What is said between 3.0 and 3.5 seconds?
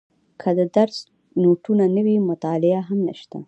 نشته.